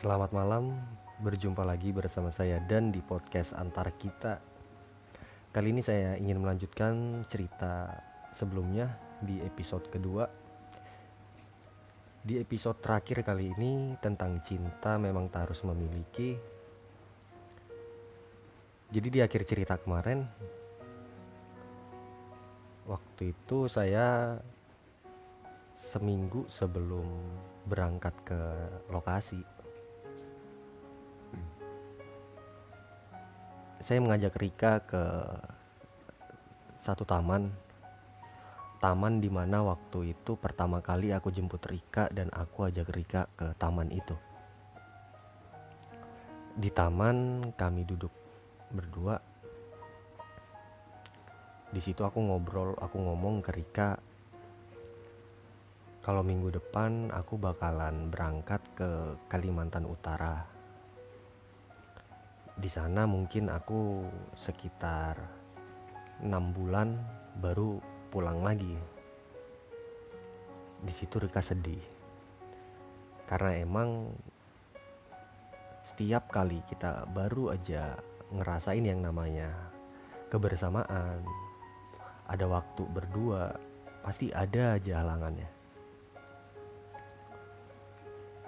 [0.00, 0.80] Selamat malam,
[1.20, 4.40] berjumpa lagi bersama saya dan di podcast Antar Kita.
[5.52, 8.00] Kali ini saya ingin melanjutkan cerita
[8.32, 10.24] sebelumnya di episode kedua.
[12.24, 16.32] Di episode terakhir kali ini tentang cinta memang tak harus memiliki.
[18.88, 20.24] Jadi di akhir cerita kemarin,
[22.88, 24.40] waktu itu saya
[25.76, 27.04] seminggu sebelum
[27.68, 28.40] berangkat ke
[28.88, 29.59] lokasi
[33.80, 35.02] saya mengajak Rika ke
[36.76, 37.48] satu taman.
[38.80, 43.52] Taman di mana waktu itu pertama kali aku jemput Rika dan aku ajak Rika ke
[43.56, 44.16] taman itu.
[46.56, 48.12] Di taman kami duduk
[48.72, 49.16] berdua.
[51.72, 53.90] Di situ aku ngobrol aku ngomong ke Rika
[56.00, 60.59] kalau minggu depan aku bakalan berangkat ke Kalimantan Utara
[62.60, 64.04] di sana mungkin aku
[64.36, 65.16] sekitar
[66.20, 66.92] enam bulan
[67.40, 67.80] baru
[68.12, 68.76] pulang lagi.
[70.84, 71.80] Di situ Rika sedih.
[73.24, 74.12] Karena emang
[75.80, 77.96] setiap kali kita baru aja
[78.28, 79.48] ngerasain yang namanya
[80.28, 81.24] kebersamaan
[82.28, 83.56] ada waktu berdua
[84.04, 85.48] pasti ada aja halangannya.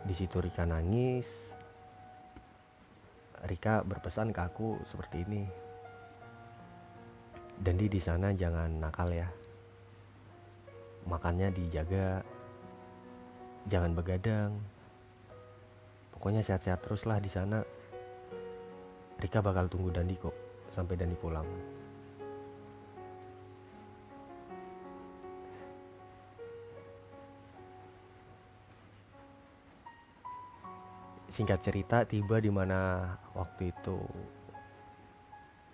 [0.04, 1.52] Di situ Rika nangis
[3.42, 5.42] Rika berpesan ke aku seperti ini.
[7.58, 9.26] Dan di sana jangan nakal ya.
[11.10, 12.22] Makannya dijaga.
[13.66, 14.54] Jangan begadang.
[16.14, 17.66] Pokoknya sehat-sehat terus lah di sana.
[19.18, 20.34] Rika bakal tunggu Dandi kok
[20.70, 21.46] sampai Dandi pulang.
[31.32, 33.96] Singkat cerita, tiba di mana waktu itu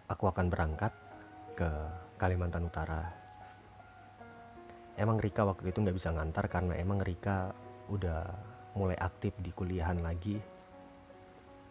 [0.06, 0.95] aku akan berangkat
[1.59, 1.67] ke
[2.15, 3.03] Kalimantan Utara.
[4.94, 7.50] Emang Rika waktu itu nggak bisa ngantar karena emang Rika
[7.91, 8.22] udah
[8.78, 10.38] mulai aktif di kuliahan lagi.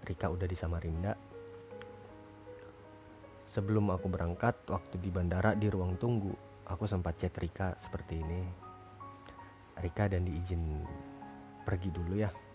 [0.03, 1.15] Rika udah di Samarinda.
[3.47, 6.35] Sebelum aku berangkat, waktu di bandara di ruang tunggu,
[6.67, 8.43] aku sempat chat Rika seperti ini.
[9.79, 10.83] Rika dan diizin
[11.63, 12.46] pergi dulu ya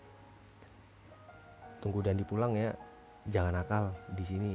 [1.83, 2.71] tunggu dan dipulang ya.
[3.27, 4.53] Jangan nakal di sini.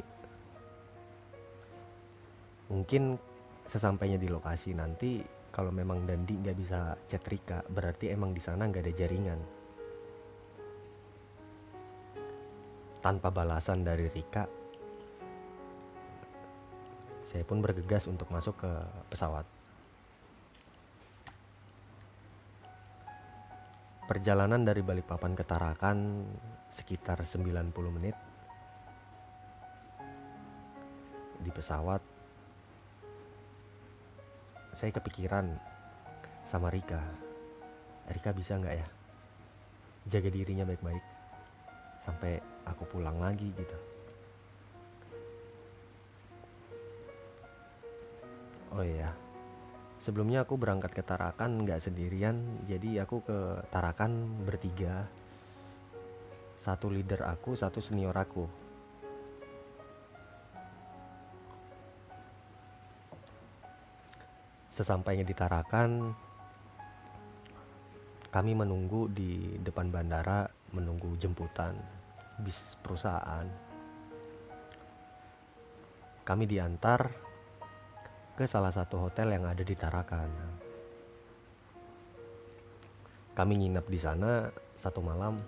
[2.72, 3.20] Mungkin
[3.68, 5.20] sesampainya di lokasi nanti
[5.52, 9.40] kalau memang Dandi nggak bisa chat Rika berarti emang di sana nggak ada jaringan.
[13.04, 14.44] Tanpa balasan dari Rika
[17.28, 18.72] saya pun bergegas untuk masuk ke
[19.12, 19.44] pesawat
[24.08, 26.24] Perjalanan dari Balikpapan ke Tarakan
[26.72, 28.16] sekitar 90 menit.
[31.44, 32.00] Di pesawat
[34.72, 35.52] saya kepikiran
[36.48, 37.04] sama Rika.
[38.08, 38.88] Rika bisa nggak ya
[40.08, 41.04] jaga dirinya baik-baik
[42.00, 43.76] sampai aku pulang lagi gitu.
[48.72, 49.12] Oh iya,
[49.98, 52.38] sebelumnya aku berangkat ke Tarakan nggak sendirian.
[52.66, 53.38] Jadi aku ke
[53.70, 55.06] Tarakan bertiga.
[56.58, 58.46] Satu leader aku satu senior aku.
[64.70, 66.14] Sesampainya di Tarakan
[68.28, 71.74] kami menunggu di depan bandara menunggu jemputan
[72.38, 73.46] bis perusahaan.
[76.22, 77.27] Kami diantar
[78.38, 80.30] ke salah satu hotel yang ada di Tarakan.
[83.34, 84.46] Kami nginep di sana
[84.78, 85.42] satu malam.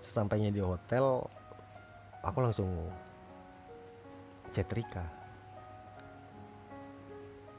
[0.00, 1.28] Sesampainya di hotel,
[2.24, 2.88] aku langsung
[4.56, 5.04] chat Rika.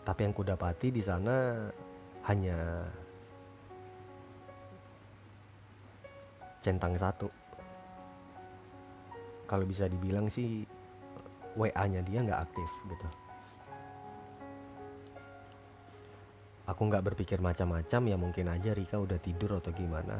[0.02, 1.70] Tapi yang kudapati di sana
[2.26, 2.90] hanya
[6.66, 7.30] centang satu.
[9.46, 10.66] Kalau bisa dibilang sih
[11.56, 13.08] WA-nya dia nggak aktif gitu.
[16.66, 20.18] Aku nggak berpikir macam-macam ya mungkin aja Rika udah tidur atau gimana.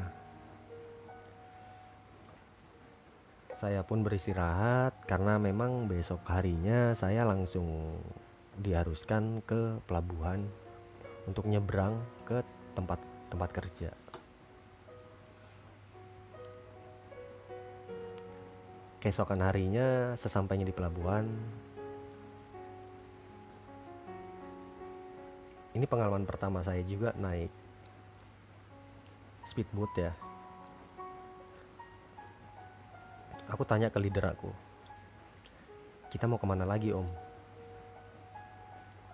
[3.56, 7.98] Saya pun beristirahat karena memang besok harinya saya langsung
[8.62, 10.46] diharuskan ke pelabuhan
[11.26, 11.98] untuk nyebrang
[12.30, 12.46] ke
[12.78, 13.02] tempat
[13.34, 13.90] tempat kerja.
[19.06, 21.30] Keesokan harinya, sesampainya di pelabuhan,
[25.78, 27.54] ini pengalaman pertama saya juga naik
[29.46, 30.10] speedboat ya.
[33.54, 34.50] Aku tanya ke leader aku,
[36.10, 37.06] kita mau ke mana lagi om?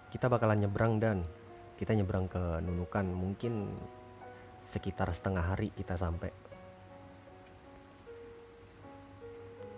[0.07, 1.19] Kita bakalan nyebrang dan
[1.75, 3.75] kita nyebrang ke Nunukan mungkin
[4.63, 6.50] sekitar setengah hari kita sampai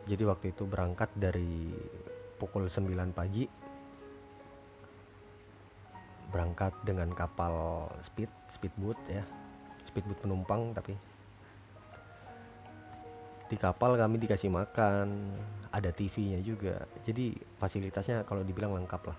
[0.04, 1.72] jadi waktu itu berangkat dari
[2.36, 3.48] pukul 9 pagi
[6.34, 9.22] berangkat dengan kapal speed speedboat ya.
[9.86, 10.98] Speedboat penumpang tapi.
[13.48, 15.38] Di kapal kami dikasih makan
[15.70, 16.90] ada TV-nya juga.
[17.06, 19.18] Jadi fasilitasnya kalau dibilang lengkap lah.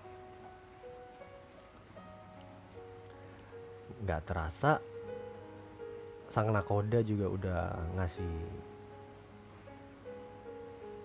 [4.03, 4.83] Nggak terasa
[6.27, 7.61] sang nakoda juga udah
[7.95, 8.33] ngasih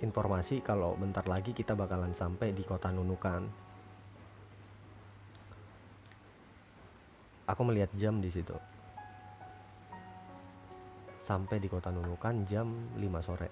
[0.01, 3.45] informasi kalau bentar lagi kita bakalan sampai di kota Nunukan.
[7.45, 8.57] Aku melihat jam di situ.
[11.21, 13.51] Sampai di kota Nunukan jam 5 sore.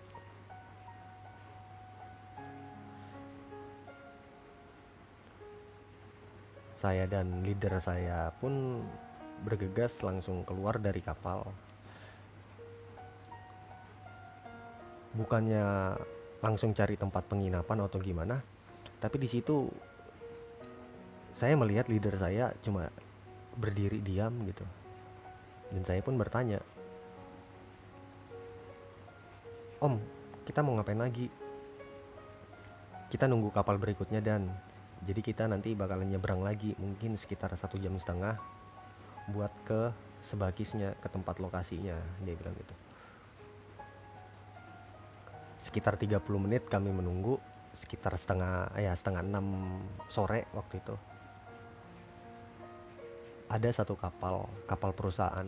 [6.72, 8.86] Saya dan leader saya pun
[9.42, 11.42] bergegas langsung keluar dari kapal.
[15.18, 15.98] Bukannya
[16.38, 18.38] langsung cari tempat penginapan atau gimana.
[18.98, 19.66] Tapi di situ
[21.34, 22.90] saya melihat leader saya cuma
[23.58, 24.66] berdiri diam gitu.
[25.74, 26.62] Dan saya pun bertanya
[29.78, 29.98] om
[30.46, 31.30] kita mau ngapain lagi?
[33.08, 34.50] Kita nunggu kapal berikutnya dan.
[34.98, 38.34] Jadi kita nanti bakalan nyebrang lagi mungkin sekitar satu jam setengah
[39.30, 39.94] buat ke
[40.26, 41.94] sebakisnya ke tempat lokasinya
[42.26, 42.87] dia bilang gitu
[45.58, 47.42] sekitar 30 menit kami menunggu
[47.74, 49.46] sekitar setengah ya setengah enam
[50.08, 50.96] sore waktu itu.
[53.50, 55.46] Ada satu kapal kapal perusahaan.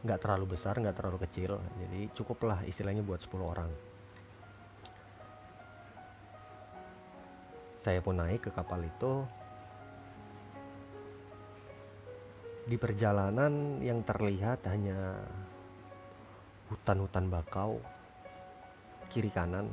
[0.00, 3.70] Nggak terlalu besar nggak terlalu kecil jadi cukuplah istilahnya buat 10 orang.
[7.80, 9.24] Saya pun naik ke kapal itu.
[12.68, 15.16] Di perjalanan yang terlihat hanya
[16.70, 17.82] hutan-hutan bakau
[19.10, 19.66] kiri kanan.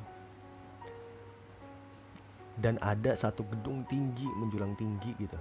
[2.58, 5.38] Dan ada satu gedung tinggi menjulang tinggi gitu.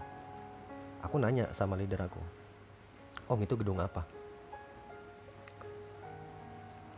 [1.00, 2.20] Aku nanya sama leader aku
[3.26, 4.06] om itu gedung apa?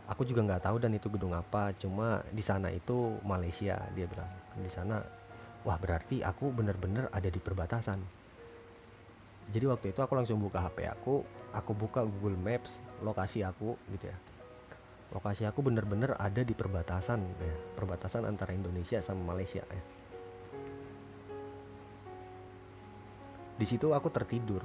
[0.09, 4.29] Aku juga nggak tahu dan itu gedung apa cuma di sana itu Malaysia dia bilang.
[4.57, 5.01] Di sana
[5.65, 8.01] wah berarti aku bener-bener ada di perbatasan.
[9.49, 14.09] Jadi waktu itu aku langsung buka HP aku aku buka Google Maps lokasi aku gitu
[14.09, 14.17] ya
[15.09, 17.55] lokasi aku bener-bener ada di perbatasan ya.
[17.73, 19.83] Perbatasan antara Indonesia sama Malaysia ya.
[23.59, 24.63] Di situ aku tertidur.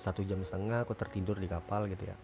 [0.00, 2.16] Satu jam setengah aku tertidur di kapal gitu ya.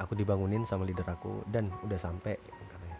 [0.00, 2.98] Aku dibangunin sama leader aku dan udah sampai katanya.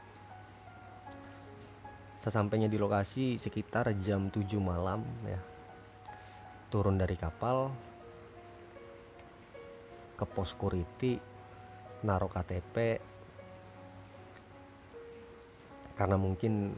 [2.20, 5.40] Sesampainya di lokasi sekitar jam 7 malam ya.
[6.68, 7.72] Turun dari kapal
[10.20, 11.16] ke pos security
[12.04, 13.00] naruh KTP
[16.00, 16.72] karena mungkin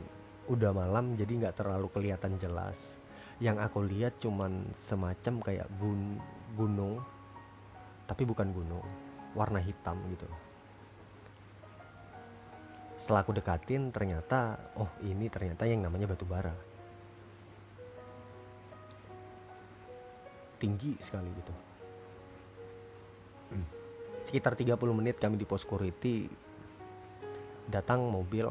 [0.50, 2.98] udah malam jadi nggak terlalu kelihatan jelas.
[3.38, 6.18] Yang aku lihat cuman semacam kayak gun
[6.58, 6.98] gunung
[8.10, 8.82] tapi bukan gunung
[9.38, 10.26] warna hitam gitu.
[12.98, 16.54] Setelah aku dekatin ternyata oh ini ternyata yang namanya batu bara.
[20.58, 21.54] Tinggi sekali gitu.
[24.26, 26.26] Sekitar 30 menit kami di pos security
[27.70, 28.50] datang mobil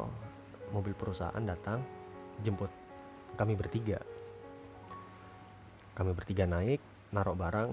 [0.72, 1.84] mobil perusahaan datang
[2.40, 2.72] jemput
[3.36, 4.00] kami bertiga.
[5.92, 6.80] Kami bertiga naik
[7.12, 7.70] naruh barang.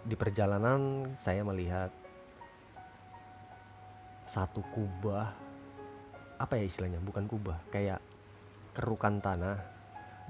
[0.00, 1.92] Di perjalanan saya melihat
[4.24, 5.28] satu kubah.
[6.40, 7.04] Apa ya istilahnya?
[7.04, 8.00] Bukan kubah kayak
[8.72, 9.60] kerukan tanah.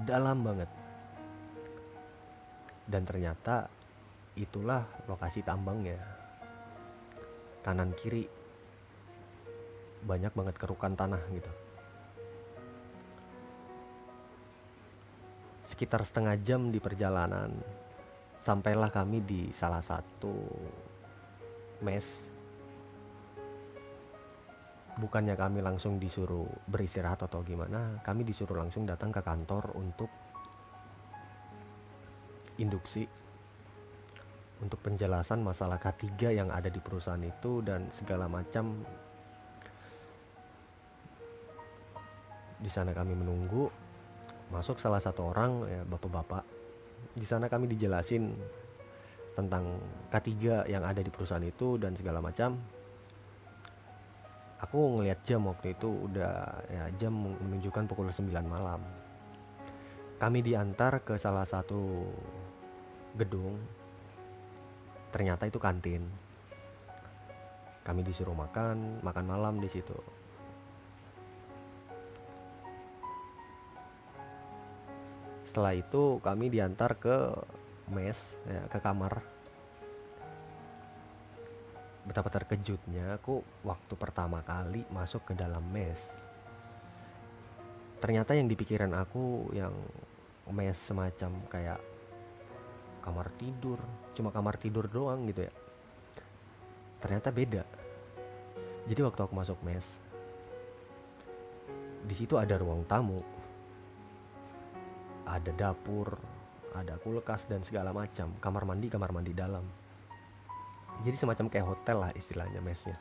[0.02, 0.70] Dalam banget.
[2.90, 3.70] Dan ternyata
[4.34, 6.00] itulah lokasi tambangnya.
[7.62, 8.39] Kanan kiri
[10.04, 11.52] banyak banget kerukan tanah gitu.
[15.64, 17.52] Sekitar setengah jam di perjalanan
[18.40, 20.34] sampailah kami di salah satu
[21.84, 22.26] mes.
[25.00, 30.10] Bukannya kami langsung disuruh beristirahat atau gimana kami disuruh langsung datang ke kantor untuk
[32.60, 33.08] induksi
[34.60, 38.84] untuk penjelasan masalah K3 yang ada di perusahaan itu dan segala macam
[42.60, 43.72] di sana kami menunggu
[44.52, 46.44] masuk salah satu orang ya bapak-bapak.
[47.16, 48.36] Di sana kami dijelasin
[49.32, 49.80] tentang
[50.12, 52.60] K3 yang ada di perusahaan itu dan segala macam.
[54.60, 58.84] Aku ngelihat jam waktu itu udah ya jam menunjukkan pukul 9 malam.
[60.20, 62.04] Kami diantar ke salah satu
[63.16, 63.56] gedung.
[65.08, 66.04] Ternyata itu kantin.
[67.80, 69.96] Kami disuruh makan makan malam di situ
[75.50, 77.34] setelah itu kami diantar ke
[77.90, 79.18] mes ya, ke kamar.
[82.06, 85.98] Betapa terkejutnya aku waktu pertama kali masuk ke dalam mes.
[87.98, 89.74] Ternyata yang dipikiran aku yang
[90.54, 91.82] mes semacam kayak
[93.02, 93.82] kamar tidur
[94.14, 95.52] cuma kamar tidur doang gitu ya.
[97.02, 97.66] Ternyata beda.
[98.86, 99.98] Jadi waktu aku masuk mes
[102.06, 103.39] di situ ada ruang tamu
[105.30, 106.18] ada dapur
[106.74, 108.30] ada kulkas dan segala macam.
[108.38, 109.64] Kamar mandi kamar mandi dalam.
[111.02, 112.98] Jadi semacam kayak hotel lah istilahnya mesnya.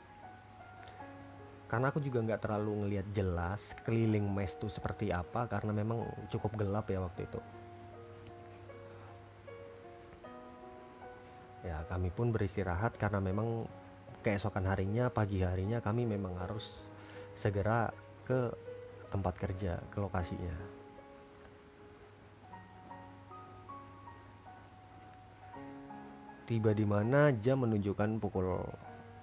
[1.70, 6.02] Karena aku juga nggak terlalu ngelihat jelas keliling mes tuh seperti apa karena memang
[6.34, 7.42] cukup gelap ya waktu itu.
[11.62, 13.68] Ya kami pun beristirahat karena memang
[14.24, 16.88] keesokan harinya pagi harinya kami memang harus
[17.36, 17.92] segera
[18.24, 18.50] ke
[19.12, 20.79] tempat kerja ke lokasinya
[26.50, 28.58] tiba di mana jam menunjukkan pukul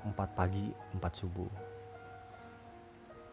[0.06, 1.50] 4 pagi 4 subuh.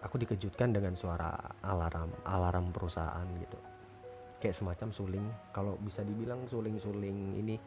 [0.01, 1.29] Aku dikejutkan dengan suara
[1.61, 3.61] alarm alarm perusahaan gitu.
[4.41, 7.61] Kayak semacam suling kalau bisa dibilang suling-suling ini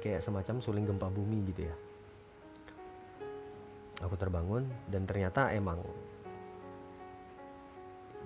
[0.00, 1.76] kayak semacam suling gempa bumi gitu ya.
[4.00, 5.84] Aku terbangun dan ternyata emang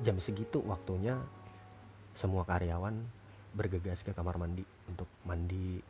[0.07, 1.19] jam segitu waktunya
[2.15, 2.95] semua karyawan
[3.59, 5.83] bergegas ke kamar mandi untuk mandi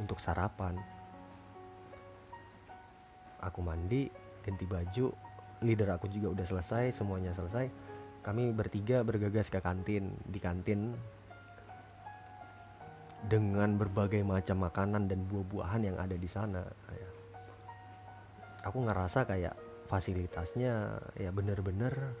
[0.00, 0.80] untuk sarapan.
[3.44, 4.08] Aku mandi,
[4.40, 5.12] ganti baju,
[5.60, 7.68] leader aku juga udah selesai, semuanya selesai.
[8.24, 10.12] Kami bertiga bergegas ke kantin.
[10.28, 10.96] Di kantin
[13.28, 16.64] dengan berbagai macam makanan dan buah-buahan yang ada di sana.
[16.92, 17.08] Ya.
[18.68, 19.56] Aku ngerasa kayak
[19.88, 22.14] fasilitasnya ya bener-bener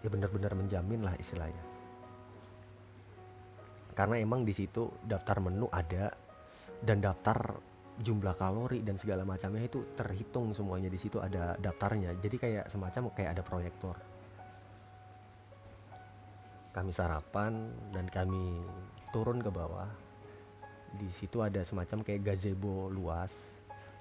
[0.00, 1.73] ya bener-bener menjamin lah istilahnya
[3.94, 6.10] karena emang di situ daftar menu ada
[6.82, 7.38] dan daftar
[7.94, 12.18] jumlah kalori dan segala macamnya itu terhitung semuanya di situ ada daftarnya.
[12.18, 13.96] Jadi kayak semacam kayak ada proyektor.
[16.74, 18.66] Kami sarapan dan kami
[19.14, 19.86] turun ke bawah.
[20.98, 23.46] Di situ ada semacam kayak gazebo luas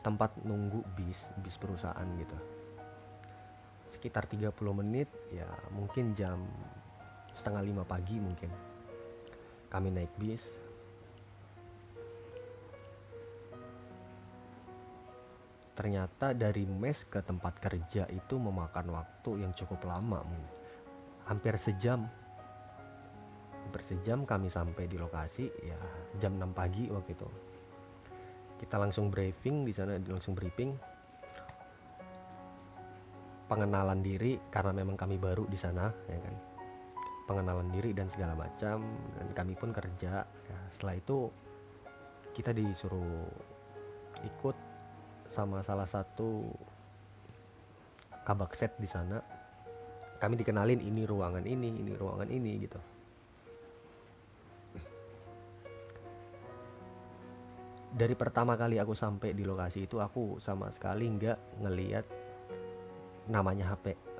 [0.01, 2.37] tempat nunggu bis bis perusahaan gitu.
[3.85, 6.41] Sekitar 30 menit ya mungkin jam
[7.37, 8.72] setengah lima pagi mungkin
[9.73, 10.53] kami naik bis.
[15.73, 20.21] Ternyata dari mes ke tempat kerja itu memakan waktu yang cukup lama
[21.25, 22.05] hampir sejam.
[23.65, 25.79] Hampir sejam kami sampai di lokasi ya
[26.21, 27.25] jam 6 pagi waktu itu.
[28.61, 30.77] Kita langsung briefing di sana langsung briefing.
[33.49, 36.52] Pengenalan diri karena memang kami baru di sana ya kan
[37.23, 38.83] pengenalan diri dan segala macam
[39.19, 40.27] dan kami pun kerja.
[40.27, 41.31] Ya, setelah itu
[42.35, 43.27] kita disuruh
[44.23, 44.57] ikut
[45.31, 46.43] sama salah satu
[48.27, 49.19] kabak set di sana.
[50.19, 52.79] Kami dikenalin ini ruangan ini ini ruangan ini gitu.
[57.93, 62.05] Dari pertama kali aku sampai di lokasi itu aku sama sekali nggak ngeliat
[63.29, 64.12] namanya HP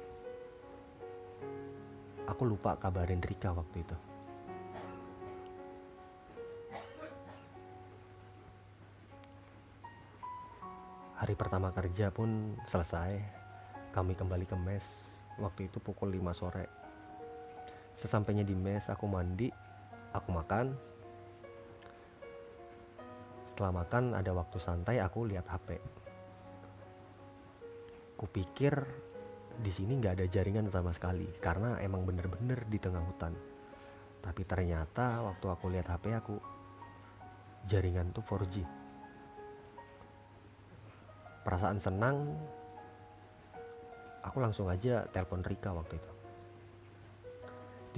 [2.34, 3.98] aku lupa kabarin Rika waktu itu.
[11.22, 13.22] Hari pertama kerja pun selesai.
[13.94, 15.14] Kami kembali ke mes.
[15.38, 16.66] Waktu itu pukul 5 sore.
[17.94, 19.54] Sesampainya di mes aku mandi
[20.12, 20.74] aku makan.
[23.46, 25.78] Setelah makan ada waktu santai aku lihat HP
[28.24, 28.88] kupikir
[29.62, 33.36] di sini nggak ada jaringan sama sekali karena emang bener-bener di tengah hutan.
[34.24, 36.36] Tapi ternyata waktu aku lihat HP aku
[37.68, 38.64] jaringan tuh 4G.
[41.44, 42.32] Perasaan senang
[44.24, 46.12] aku langsung aja telepon Rika waktu itu.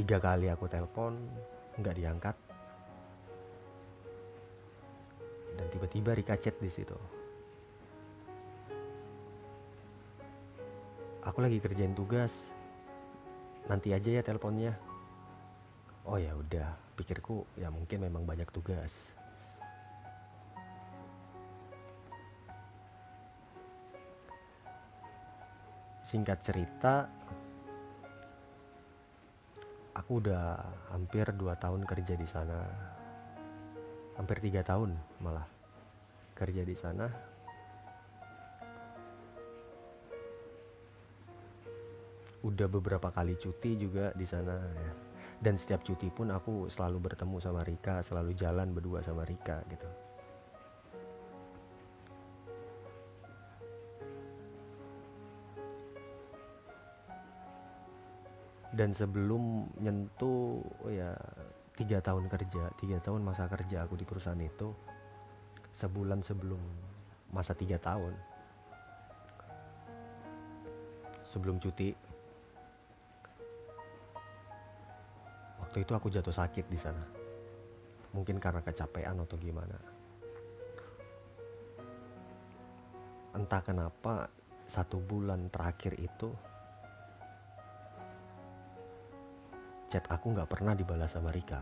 [0.01, 1.15] Tiga kali aku telepon
[1.79, 2.35] nggak diangkat.
[5.55, 6.97] Dan tiba-tiba Rika chat di situ.
[11.25, 12.53] aku lagi kerjain tugas.
[13.65, 14.77] Nanti aja ya teleponnya.
[16.05, 16.77] Oh ya udah.
[16.95, 18.93] Pikirku ya mungkin memang banyak tugas.
[26.05, 27.09] Singkat cerita
[29.97, 30.61] aku udah
[30.93, 32.61] hampir 2 tahun kerja di sana.
[34.15, 35.49] Hampir 3 tahun malah
[36.37, 37.34] kerja di sana.
[42.45, 44.93] Udah beberapa kali cuti juga di sana ya.
[45.41, 49.89] Dan setiap cuti pun aku selalu bertemu sama Rika selalu jalan berdua sama Rika gitu.
[58.75, 61.15] Dan sebelum nyentuh oh ya
[61.79, 64.71] tiga tahun kerja tiga tahun masa kerja aku di perusahaan itu
[65.75, 66.59] sebulan sebelum
[67.35, 68.15] masa tiga tahun
[71.27, 71.91] sebelum cuti
[75.75, 77.03] waktu itu aku jatuh sakit di sana.
[78.15, 79.75] Mungkin karena kecapean atau gimana.
[83.35, 84.31] Entah kenapa
[84.71, 86.31] satu bulan terakhir itu
[89.91, 91.59] chat aku nggak pernah dibalas sama Rika.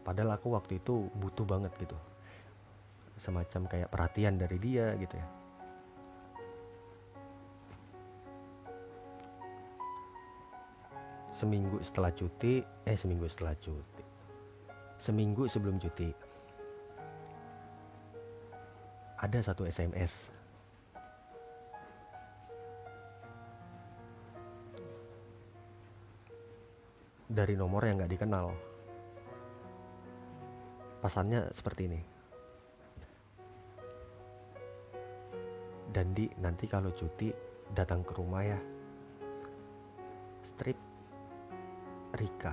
[0.00, 2.00] Padahal aku waktu itu butuh banget gitu.
[3.20, 5.41] Semacam kayak perhatian dari dia gitu ya
[11.42, 14.04] seminggu setelah cuti eh seminggu setelah cuti.
[15.02, 16.14] Seminggu sebelum cuti.
[19.18, 20.30] Ada satu SMS
[27.26, 28.46] dari nomor yang nggak dikenal.
[31.02, 32.00] Pesannya seperti ini.
[35.90, 37.34] Dandi nanti kalau cuti
[37.74, 38.60] datang ke rumah ya.
[40.46, 40.91] Strip
[42.12, 42.52] Rika.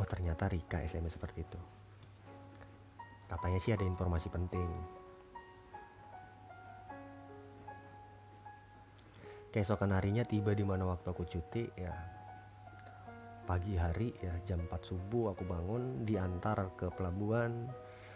[0.00, 1.60] Oh ternyata Rika SMS seperti itu.
[3.28, 4.64] Katanya sih ada informasi penting.
[9.52, 11.92] Keesokan harinya tiba di mana waktu aku cuti ya.
[13.44, 17.68] Pagi hari ya jam 4 subuh aku bangun diantar ke pelabuhan.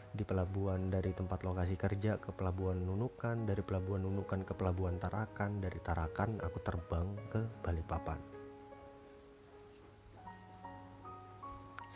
[0.08, 5.60] Di pelabuhan dari tempat lokasi kerja ke pelabuhan Nunukan dari pelabuhan Nunukan ke pelabuhan Tarakan
[5.60, 8.37] dari Tarakan aku terbang ke Balikpapan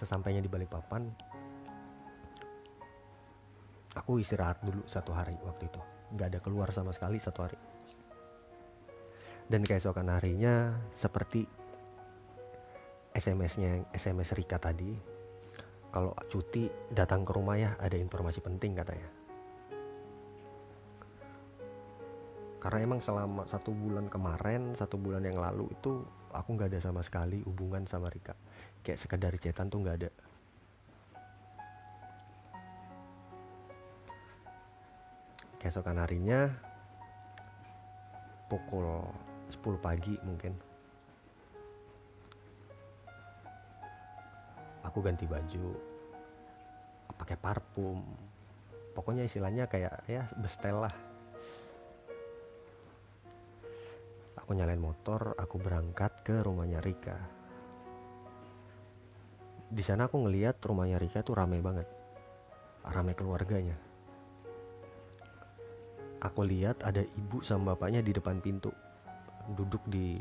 [0.03, 1.07] sesampainya di Balikpapan
[3.95, 5.81] aku istirahat dulu satu hari waktu itu.
[6.19, 7.59] Nggak ada keluar sama sekali satu hari.
[9.47, 11.45] Dan keesokan harinya seperti
[13.13, 14.97] SMS-nya SMS Rika tadi
[15.93, 19.09] kalau cuti datang ke rumah ya ada informasi penting katanya.
[22.59, 26.01] Karena emang selama satu bulan kemarin satu bulan yang lalu itu
[26.33, 28.33] aku nggak ada sama sekali hubungan sama Rika
[28.83, 30.11] kayak sekedar cetan tuh nggak ada.
[35.63, 36.51] Keesokan harinya
[38.51, 39.07] pukul
[39.55, 40.53] 10 pagi mungkin
[44.83, 45.79] aku ganti baju
[47.17, 48.03] pakai parfum.
[48.93, 50.95] Pokoknya istilahnya kayak ya bestel lah.
[54.43, 57.42] Aku nyalain motor aku berangkat ke rumahnya Rika
[59.73, 61.89] di sana aku ngeliat rumahnya Rika tuh ramai banget.
[62.85, 63.73] Ramai keluarganya.
[66.21, 68.69] Aku lihat ada ibu sama bapaknya di depan pintu.
[69.57, 70.21] Duduk di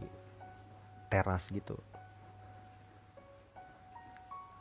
[1.11, 1.75] teras gitu.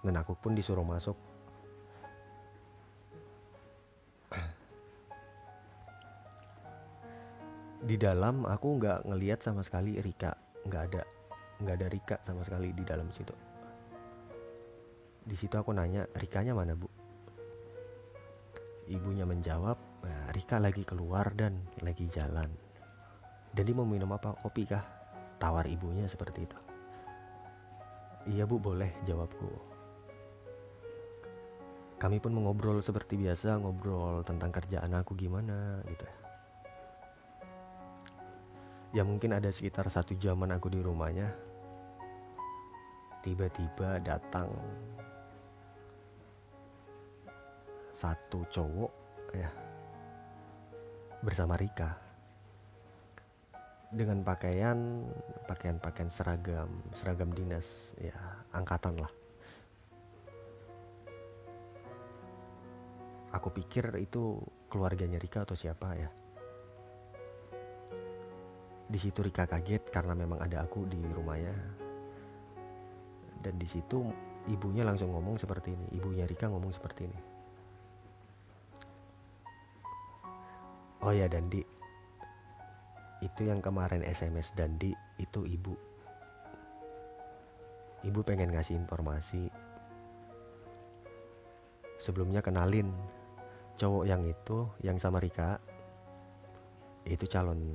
[0.03, 1.15] Dan aku pun disuruh masuk.
[7.81, 10.35] Di dalam aku nggak ngeliat sama sekali Rika.
[10.67, 11.03] Nggak ada.
[11.63, 13.50] Nggak ada Rika sama sekali di dalam situ
[15.25, 16.89] di situ aku nanya, Rikanya mana bu?
[18.91, 22.51] Ibunya menjawab, nah, Rika lagi keluar dan lagi jalan.
[23.55, 24.35] Dan dia mau minum apa?
[24.43, 24.83] Kopi kah?
[25.39, 26.59] Tawar ibunya seperti itu.
[28.29, 29.49] Iya bu boleh jawabku.
[32.01, 36.05] Kami pun mengobrol seperti biasa, ngobrol tentang kerjaan aku gimana gitu.
[38.97, 41.31] Ya mungkin ada sekitar satu jaman aku di rumahnya.
[43.21, 44.49] Tiba-tiba datang
[48.01, 48.93] satu cowok
[49.37, 49.51] ya
[51.21, 52.09] bersama Rika.
[53.93, 55.05] Dengan pakaian
[55.45, 57.67] pakaian pakaian seragam seragam dinas
[58.01, 58.17] ya
[58.57, 59.13] angkatan lah.
[63.37, 64.41] Aku pikir itu
[64.73, 66.09] keluarganya Rika atau siapa ya.
[68.91, 71.55] Di situ Rika kaget karena memang ada aku di rumahnya.
[73.45, 74.09] Dan di situ
[74.49, 77.30] ibunya langsung ngomong seperti ini ibunya Rika ngomong seperti ini
[81.11, 81.59] Oh ya Dandi,
[83.19, 85.75] itu yang kemarin SMS Dandi itu ibu.
[88.07, 89.51] Ibu pengen ngasih informasi.
[91.99, 92.95] Sebelumnya kenalin
[93.75, 95.59] cowok yang itu yang sama Rika
[97.03, 97.75] itu calon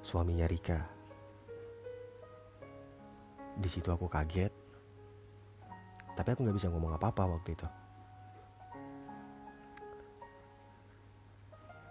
[0.00, 0.80] suaminya Rika.
[3.60, 4.48] Di situ aku kaget
[6.16, 7.81] tapi aku nggak bisa ngomong apa-apa waktu itu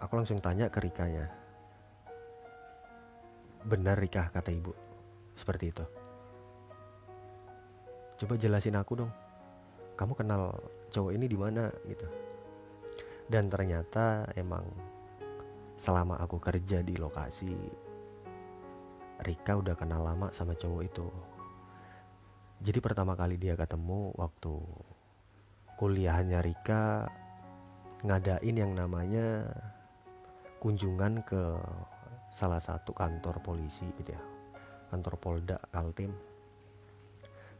[0.01, 1.41] aku langsung tanya ke Rikanya
[3.65, 4.73] benar Rika kata ibu.
[5.37, 5.85] Seperti itu.
[8.21, 9.11] Coba jelasin aku dong.
[9.97, 10.53] Kamu kenal
[10.89, 12.07] cowok ini di mana gitu.
[13.29, 14.65] Dan ternyata emang
[15.77, 17.53] selama aku kerja di lokasi
[19.21, 21.07] Rika udah kenal lama sama cowok itu.
[22.61, 24.53] Jadi pertama kali dia ketemu waktu
[25.81, 27.09] kuliahnya Rika
[28.05, 29.49] ngadain yang namanya
[30.61, 31.57] kunjungan ke
[32.37, 34.21] salah satu kantor polisi gitu ya.
[34.93, 36.13] Kantor Polda Kaltim.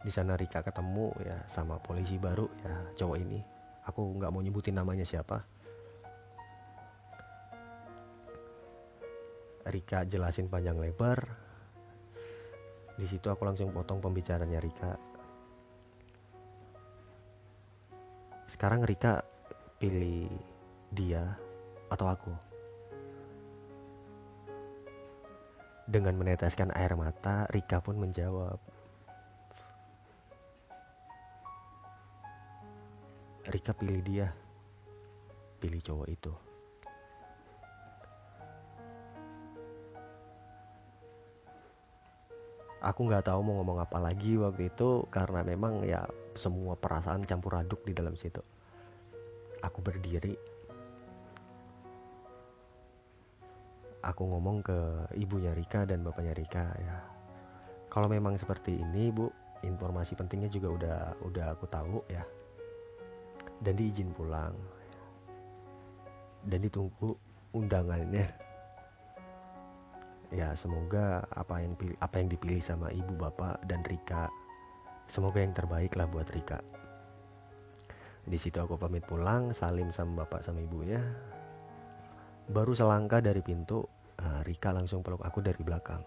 [0.05, 3.41] Di sana Rika ketemu ya sama polisi baru ya cowok ini.
[3.89, 5.41] Aku nggak mau nyebutin namanya siapa.
[9.65, 11.25] Rika jelasin panjang lebar.
[13.01, 14.93] Di situ aku langsung potong pembicaranya Rika.
[18.45, 19.25] Sekarang Rika
[19.81, 20.29] pilih
[20.93, 21.33] dia
[21.89, 22.50] atau aku
[25.91, 28.58] dengan meneteskan air mata Rika pun menjawab
[33.51, 34.32] Rika pilih dia
[35.62, 36.34] pilih cowok itu.
[42.82, 46.01] Aku nggak tahu mau ngomong apa lagi waktu itu karena memang ya
[46.34, 48.41] semua perasaan campur aduk di dalam situ.
[49.62, 50.34] Aku berdiri
[54.01, 54.77] aku ngomong ke
[55.17, 56.97] ibunya Rika dan bapaknya Rika ya.
[57.91, 59.29] Kalau memang seperti ini bu
[59.61, 62.25] informasi pentingnya juga udah udah aku tahu ya.
[63.61, 64.57] Dan diizin pulang.
[66.41, 67.13] Dan ditunggu
[67.53, 68.25] undangannya.
[70.31, 74.31] Ya semoga apa yang apa yang dipilih sama ibu bapak dan Rika
[75.11, 76.63] semoga yang terbaik lah buat Rika.
[78.23, 81.03] Di situ aku pamit pulang salim sama bapak sama ibunya
[82.51, 83.81] baru selangkah dari pintu
[84.19, 86.03] uh, Rika langsung peluk aku dari belakang.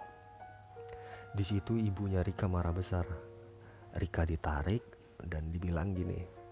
[1.34, 3.08] Di situ ibunya Rika marah besar.
[3.96, 4.84] Rika ditarik
[5.24, 6.44] dan dibilang gini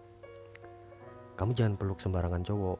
[1.36, 2.78] kamu jangan peluk sembarangan cowok.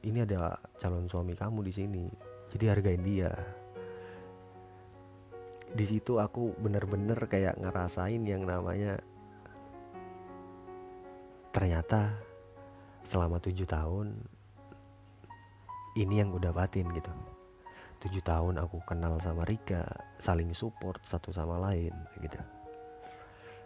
[0.00, 2.04] Ini ada calon suami kamu di sini
[2.50, 3.30] jadi hargain dia.
[5.70, 8.98] Di situ aku bener-bener kayak ngerasain yang namanya
[11.54, 12.10] ternyata
[13.04, 14.16] selama tujuh tahun
[15.98, 17.10] ini yang gue dapatin gitu.
[18.00, 19.84] Tujuh tahun aku kenal sama Rika
[20.16, 22.38] saling support satu sama lain gitu.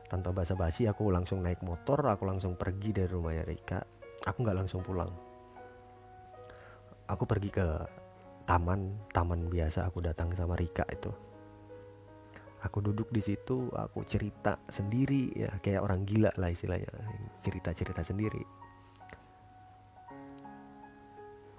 [0.08, 3.80] Tanpa basa-basi aku langsung naik motor aku langsung pergi dari rumahnya Rika.
[4.26, 5.10] Aku nggak langsung pulang.
[7.06, 7.66] Aku pergi ke
[8.48, 11.12] taman taman biasa aku datang sama Rika itu.
[12.64, 16.88] Aku duduk di situ aku cerita sendiri ya kayak orang gila lah istilahnya
[17.44, 18.40] cerita cerita sendiri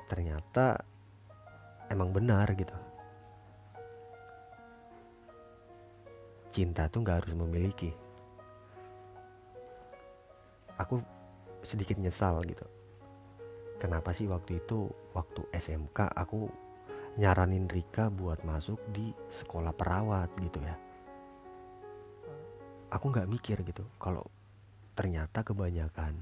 [0.05, 0.79] ternyata
[1.89, 2.73] emang benar gitu.
[6.55, 7.91] Cinta tuh nggak harus memiliki.
[10.79, 11.03] Aku
[11.63, 12.63] sedikit nyesal gitu.
[13.81, 16.47] Kenapa sih waktu itu waktu SMK aku
[17.19, 20.75] nyaranin Rika buat masuk di sekolah perawat gitu ya?
[22.91, 23.83] Aku nggak mikir gitu.
[23.99, 24.23] Kalau
[24.95, 26.15] ternyata kebanyakan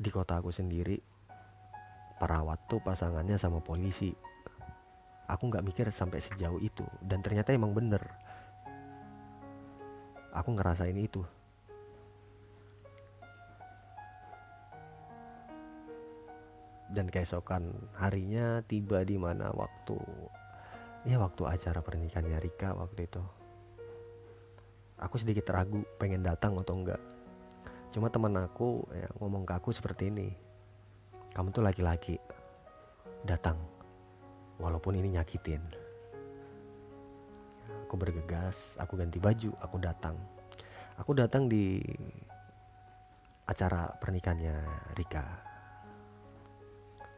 [0.00, 1.11] di kota aku sendiri
[2.22, 4.14] perawat tuh pasangannya sama polisi.
[5.26, 7.98] Aku nggak mikir sampai sejauh itu dan ternyata emang bener.
[10.30, 11.26] Aku ngerasain itu.
[16.94, 19.98] Dan keesokan harinya tiba di mana waktu
[21.02, 23.22] ya waktu acara pernikahannya Rika waktu itu.
[25.02, 27.02] Aku sedikit ragu pengen datang atau enggak
[27.92, 30.32] cuma teman aku ya, ngomong ke aku seperti ini
[31.32, 32.20] kamu tuh laki-laki.
[33.24, 33.56] Datang.
[34.60, 35.60] Walaupun ini nyakitin.
[37.88, 40.16] Aku bergegas aku ganti baju aku datang.
[41.00, 41.80] Aku datang di
[43.48, 44.56] acara pernikahannya
[44.96, 45.24] Rika.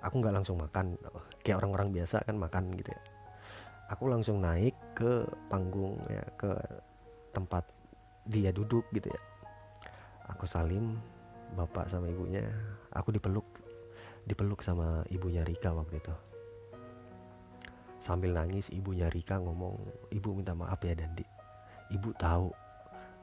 [0.02, 0.94] Aku nggak langsung makan.
[1.42, 3.02] Kayak orang-orang biasa kan makan gitu ya.
[3.92, 6.54] Aku langsung naik ke panggung ya ke
[7.34, 7.66] tempat
[8.30, 9.20] dia duduk gitu ya.
[10.32, 10.96] Aku salim
[11.54, 12.42] bapak sama ibunya.
[12.96, 13.43] Aku dipeluk
[14.24, 16.14] dipeluk sama ibunya Rika waktu itu
[18.04, 19.80] Sambil nangis ibunya Rika ngomong,
[20.12, 21.24] ibu minta maaf ya Dandi.
[21.88, 22.52] Ibu tahu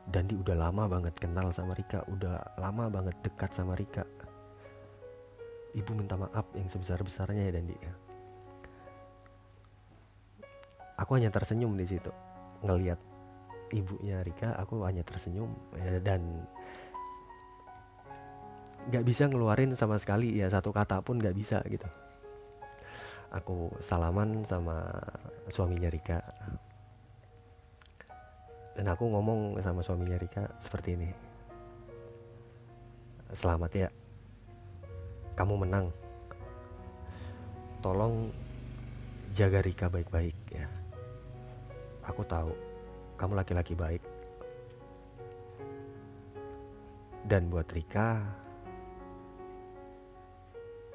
[0.10, 4.02] Dandi udah lama banget kenal sama Rika, udah lama banget dekat sama Rika.
[5.78, 7.78] Ibu minta maaf yang sebesar-besarnya ya Dandi.
[10.98, 12.10] Aku hanya tersenyum di situ
[12.66, 12.98] ngelihat
[13.78, 16.42] ibunya Rika, aku hanya tersenyum ya, dan
[18.90, 21.86] nggak bisa ngeluarin sama sekali ya satu kata pun nggak bisa gitu.
[23.32, 24.82] Aku salaman sama
[25.48, 26.20] suaminya Rika.
[28.76, 31.10] Dan aku ngomong sama suaminya Rika seperti ini.
[33.32, 33.90] Selamat ya.
[35.38, 35.88] Kamu menang.
[37.80, 38.28] Tolong
[39.32, 40.68] jaga Rika baik-baik ya.
[42.04, 42.52] Aku tahu
[43.16, 44.04] kamu laki-laki baik.
[47.24, 48.20] Dan buat Rika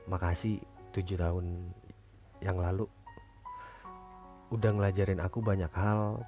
[0.06, 0.62] makasih
[0.94, 1.74] tujuh tahun
[2.40, 2.86] yang lalu.
[4.54, 6.22] Udah ngelajarin aku banyak hal.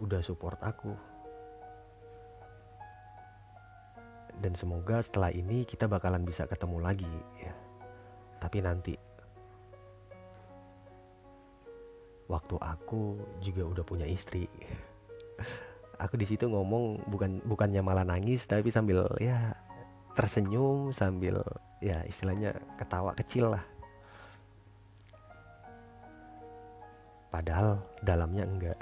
[0.00, 0.96] Udah support aku.
[4.38, 7.52] Dan semoga setelah ini kita bakalan bisa ketemu lagi ya.
[8.40, 8.94] Tapi nanti.
[12.28, 14.48] Waktu aku juga udah punya istri.
[15.98, 19.50] Aku di situ ngomong bukan bukannya malah nangis tapi sambil ya
[20.18, 21.38] tersenyum sambil
[21.78, 23.62] ya istilahnya ketawa kecil lah.
[27.30, 28.78] Padahal dalamnya enggak.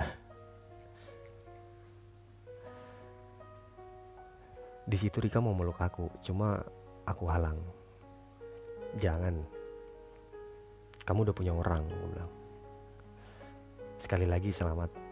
[4.89, 6.65] Di situ Rika mau meluk aku cuma
[7.05, 7.61] aku halang.
[8.97, 9.37] Jangan.
[11.05, 12.33] Kamu udah punya orang bilang.
[14.01, 15.06] Sekali lagi selamat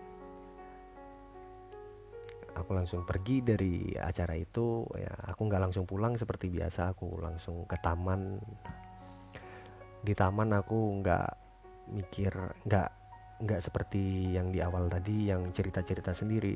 [2.54, 7.66] aku langsung pergi dari acara itu ya aku nggak langsung pulang seperti biasa aku langsung
[7.66, 8.38] ke taman.
[10.04, 11.28] Di taman aku nggak
[11.90, 12.32] mikir
[12.64, 12.90] nggak
[13.44, 16.54] nggak seperti yang di awal tadi yang cerita-cerita sendiri.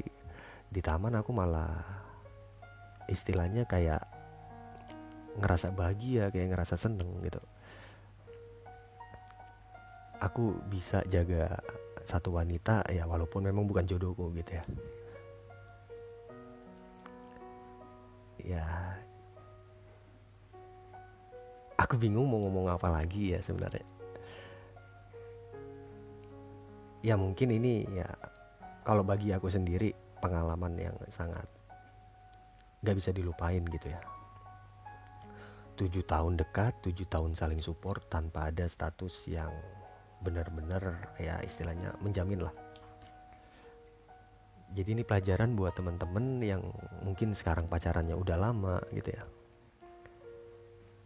[0.70, 1.82] Di taman aku malah
[3.10, 4.04] istilahnya kayak
[5.38, 7.42] ngerasa bahagia kayak ngerasa seneng gitu.
[10.18, 11.58] Aku bisa jaga
[12.02, 14.64] satu wanita ya walaupun memang bukan jodohku gitu ya
[18.42, 18.66] ya.
[21.78, 23.86] Aku bingung mau ngomong apa lagi ya sebenarnya.
[27.06, 28.10] Ya mungkin ini ya
[28.82, 31.46] kalau bagi aku sendiri pengalaman yang sangat
[32.82, 34.02] gak bisa dilupain gitu ya.
[35.78, 39.54] Tujuh tahun dekat tujuh tahun saling support tanpa ada status yang
[40.26, 42.54] benar-benar ya istilahnya menjamin lah
[44.76, 46.62] jadi ini pelajaran buat temen-temen yang
[47.00, 49.24] mungkin sekarang pacarannya udah lama gitu ya.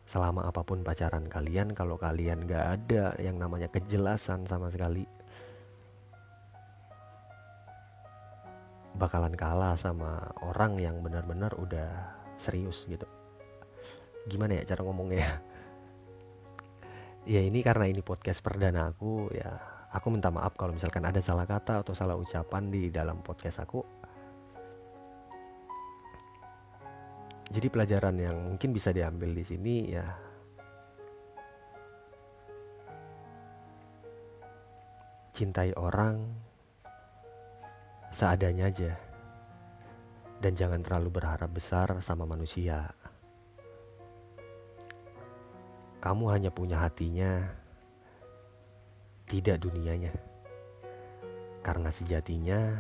[0.03, 5.07] Selama apa pun pacaran kalian kalau kalian gak ada yang namanya kejelasan sama sekali
[8.99, 13.09] bakalan kalah sama orang yang benar-benar udah serius gitu.
[14.29, 15.27] Gimana ya cara ngomongnya?
[17.23, 19.55] Ya ini karena ini podcast perdana aku ya
[19.93, 23.85] aku minta maaf kalau misalkan ada salah kata atau salah ucapan di dalam podcast aku.
[27.53, 30.09] Jadi pelajaran yang mungkin bisa diambil di sini ya
[35.37, 36.25] cintai orang
[38.09, 38.93] seadanya aja.
[40.43, 42.91] Dan jangan terlalu berharap besar sama manusia.
[46.03, 47.62] Kamu hanya punya hatinya
[49.33, 50.13] tidak dunianya.
[51.65, 52.77] Karena sejatinya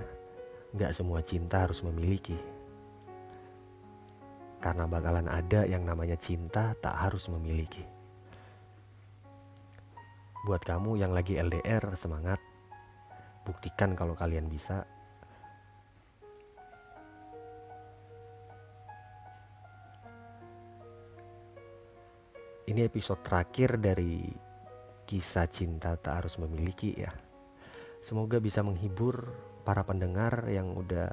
[0.76, 2.36] gak semua cinta harus memiliki.
[4.60, 7.82] Karena bakalan ada yang namanya cinta tak harus memiliki.
[10.44, 12.38] Buat kamu yang lagi LDR semangat.
[13.48, 14.84] Buktikan kalau kalian bisa.
[22.62, 24.30] Ini episode terakhir dari
[25.06, 27.10] kisah cinta tak harus memiliki ya.
[28.02, 29.30] Semoga bisa menghibur
[29.62, 31.06] para pendengar yang udah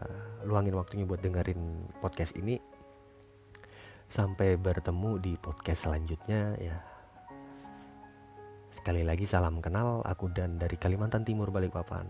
[0.46, 2.58] luangin waktunya buat dengerin podcast ini.
[4.10, 6.78] Sampai bertemu di podcast selanjutnya ya.
[8.74, 12.10] Sekali lagi salam kenal aku dan dari Kalimantan Timur Balikpapan.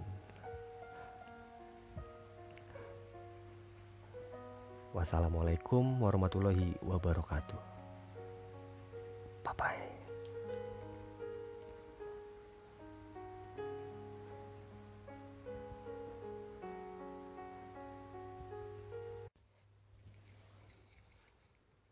[4.96, 7.79] Wassalamualaikum warahmatullahi wabarakatuh.